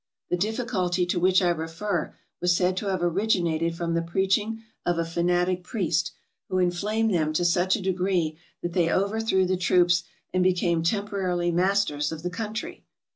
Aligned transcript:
The 0.31 0.35
difficulty 0.35 1.05
to 1.05 1.19
which 1.19 1.43
I 1.43 1.49
refer 1.51 2.15
was 2.41 2.55
said 2.55 2.75
to 2.77 2.87
have 2.87 3.03
originated 3.03 3.75
from 3.75 3.93
the 3.93 4.01
preaching 4.01 4.63
of 4.83 4.97
a 4.97 5.05
fanatic 5.05 5.63
priest, 5.63 6.11
who 6.49 6.57
inflamed 6.57 7.13
them 7.13 7.33
to 7.33 7.45
such 7.45 7.75
a 7.75 7.81
degree 7.83 8.35
that 8.63 8.73
they 8.73 8.89
overthrew 8.91 9.45
the 9.45 9.57
troops 9.57 10.03
and 10.33 10.41
became 10.43 10.81
temporarily 10.81 11.51
masters 11.51 12.11
of 12.11 12.23
the 12.23 12.31
country. 12.31 12.83